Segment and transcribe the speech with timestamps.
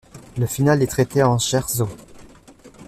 [0.35, 1.87] Le finale est traité en scherzo.